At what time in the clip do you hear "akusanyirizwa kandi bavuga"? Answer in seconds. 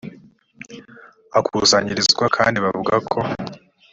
1.39-2.93